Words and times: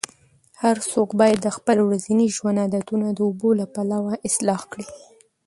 هر 0.61 0.77
څوک 0.91 1.09
باید 1.19 1.39
د 1.43 1.47
خپل 1.57 1.77
ورځني 1.87 2.27
ژوند 2.35 2.59
عادتونه 2.63 3.07
د 3.13 3.19
اوبو 3.27 3.49
له 3.59 3.65
پلوه 3.73 4.13
اصلاح 4.27 4.61
کړي. 4.71 4.87